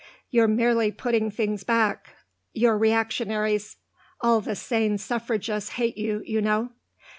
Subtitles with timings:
[0.31, 2.15] You're merely putting things back;
[2.53, 3.77] you're reactionaries.
[4.19, 6.71] All the sane suffragists hate you, you know."